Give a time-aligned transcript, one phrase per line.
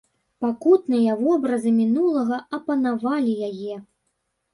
[0.43, 3.75] Пакутныя вобразы мінулага апанавалі яе.